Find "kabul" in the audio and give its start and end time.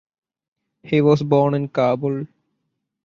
1.67-2.25